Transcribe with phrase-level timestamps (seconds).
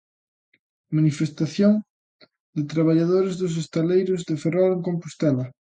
[0.97, 1.73] Manifestación
[2.55, 5.45] de traballadores dos estaleiros de Ferrol en Compostela.